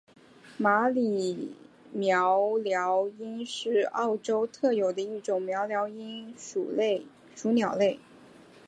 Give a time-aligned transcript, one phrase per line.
[0.57, 1.53] 马里
[1.95, 7.99] 鹋鹩莺是澳洲特有的一种鹋鹩莺属鸟类。